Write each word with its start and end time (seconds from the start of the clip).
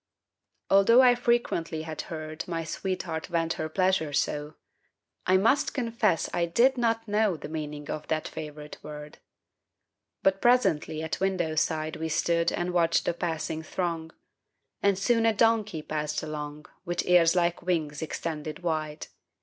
Although 0.71 1.03
I 1.03 1.13
frequently 1.13 1.83
had 1.83 2.01
heard 2.09 2.47
My 2.47 2.63
sweetheart 2.63 3.27
vent 3.27 3.53
her 3.53 3.69
pleasure 3.69 4.13
so, 4.13 4.55
I 5.27 5.37
must 5.37 5.75
confess 5.75 6.27
I 6.33 6.47
did 6.47 6.75
not 6.75 7.07
know 7.07 7.37
The 7.37 7.47
meaning 7.47 7.87
of 7.87 8.07
that 8.07 8.27
favorite 8.27 8.79
word. 8.81 9.19
But 10.23 10.41
presently 10.41 11.03
at 11.03 11.19
window 11.19 11.53
side 11.53 11.97
We 11.97 12.09
stood 12.09 12.51
and 12.51 12.73
watched 12.73 13.05
the 13.05 13.13
passing 13.13 13.61
throng, 13.61 14.11
And 14.81 14.97
soon 14.97 15.23
a 15.27 15.33
donkey 15.35 15.83
passed 15.83 16.23
along 16.23 16.65
With 16.83 17.05
ears 17.05 17.35
like 17.35 17.61
wings 17.61 18.01
extended 18.01 18.63
wide. 18.63 19.05